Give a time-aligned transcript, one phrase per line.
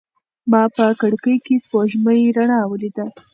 [0.51, 3.05] ما په کړکۍ کې د سپوږمۍ رڼا ولیده.